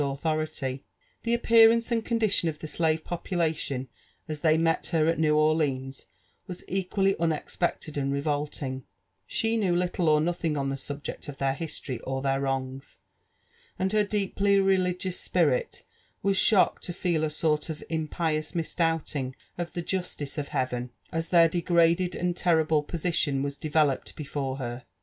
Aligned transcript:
authority. 0.09 0.83
The 1.21 1.35
appearance 1.35 1.91
and 1.91 2.03
condition 2.03 2.49
of 2.49 2.57
the 2.57 2.65
slave 2.65 3.03
population 3.03 3.87
as 4.27 4.39
they 4.39 4.57
met 4.57 4.87
her 4.87 5.05
at 5.07 5.19
New 5.19 5.37
Orleans 5.37 6.07
was 6.47 6.63
equally 6.67 7.15
unexpected 7.19 7.99
and 7.99 8.11
revolting: 8.11 8.83
she 9.27 9.57
knew 9.57 9.75
little 9.75 10.09
or 10.09 10.19
nothing 10.19 10.57
on 10.57 10.69
the 10.69 10.75
subject 10.75 11.29
of 11.29 11.37
their 11.37 11.53
history 11.53 11.99
or 11.99 12.23
their 12.23 12.41
wrongs, 12.41 12.97
and 13.77 13.91
her 13.91 14.03
deeply 14.03 14.57
^religious 14.57 15.17
spirit 15.19 15.83
was 16.23 16.35
shocked 16.35 16.81
to 16.85 16.93
feel 16.93 17.23
a 17.23 17.29
sort 17.29 17.69
of 17.69 17.83
impious 17.87 18.55
misdoubting 18.55 19.35
of 19.55 19.71
the 19.73 19.83
justice 19.83 20.39
of 20.39 20.47
Heaven, 20.47 20.89
as 21.11 21.27
their 21.27 21.47
degraded 21.47 22.15
and 22.15 22.35
terrible 22.35 22.81
position 22.81 23.43
was 23.43 23.55
developed 23.55 24.15
before 24.15 24.57
her. 24.57 24.83